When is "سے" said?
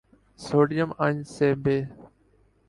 1.33-1.47